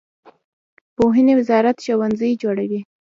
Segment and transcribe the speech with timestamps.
[0.95, 2.81] پوهنې وزارت ښوونځي جوړوي